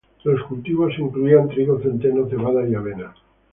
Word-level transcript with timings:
Los 0.23 0.41
cultivos 0.47 0.97
incluían 0.97 1.47
trigo, 1.47 1.79
centeno, 1.79 2.27
cebada 2.27 2.67
y 2.67 2.73
avena. 2.73 3.13